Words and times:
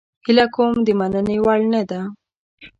هیله 0.25 0.45
کوم 0.55 0.75
د 0.85 0.89
مننې 0.99 1.37
وړ 1.45 1.59
نه 1.73 1.81
ده 1.89 2.01